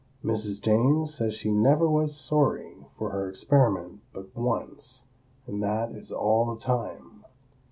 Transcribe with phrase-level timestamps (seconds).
[0.25, 0.59] Mrs.
[0.59, 5.03] Jane says she never was sorry for her experiment but once,
[5.45, 7.23] and that is all the time.